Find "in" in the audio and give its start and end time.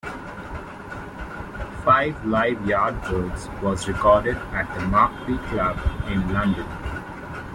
6.07-6.33